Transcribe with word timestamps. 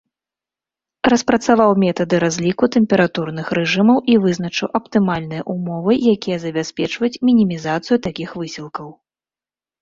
Распрацаваў 1.13 1.71
метады 1.83 2.15
разліку 2.23 2.69
тэмпературных 2.75 3.51
рэжымаў 3.57 3.97
і 4.13 4.15
вызначыў 4.23 4.67
аптымальныя 4.79 5.45
ўмовы, 5.57 5.93
якія 6.15 6.37
забяспечваюць 6.47 7.13
мінімізацыю 7.31 7.97
такіх 8.09 8.29
высілкаў. 8.41 8.89